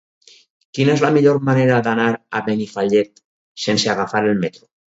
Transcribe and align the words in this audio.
Quina 0.77 0.95
és 0.97 1.03
la 1.05 1.11
millor 1.17 1.37
manera 1.49 1.77
d'anar 1.89 2.09
a 2.09 2.43
Benifallet 2.49 3.25
sense 3.69 3.95
agafar 3.97 4.27
el 4.35 4.45
metro? 4.45 4.71